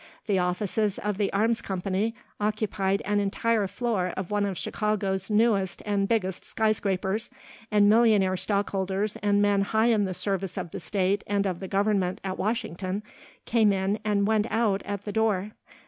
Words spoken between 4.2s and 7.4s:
one of Chicago's newest and biggest skyscrapers